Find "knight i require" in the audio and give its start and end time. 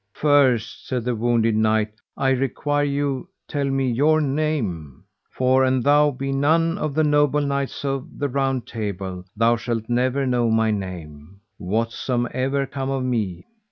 1.55-2.83